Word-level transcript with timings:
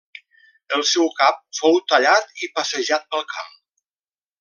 El 0.77 0.85
seu 0.91 1.11
cap 1.19 1.37
fou 1.59 1.79
tallat 1.93 2.35
i 2.49 2.53
passejat 2.59 3.09
pel 3.13 3.27
camp. 3.37 3.57